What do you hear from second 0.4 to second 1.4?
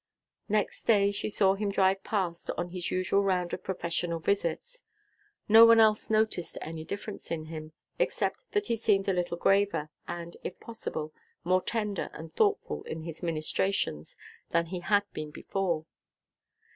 Next day she